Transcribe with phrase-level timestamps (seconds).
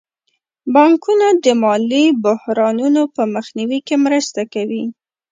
[0.73, 4.83] بانکونه د مالي بحرانونو په مخنیوي کې مرسته کوي.